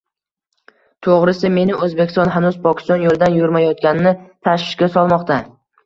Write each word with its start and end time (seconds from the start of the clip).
To‘g‘risi, 1.07 1.51
meni 1.59 1.77
O‘zbekiston 1.89 2.33
hanuz 2.39 2.59
Pokiston 2.65 3.07
yo‘lidan 3.07 3.39
yurmayotgani 3.43 4.19
tashvishga 4.27 4.95
solmoqda. 4.99 5.45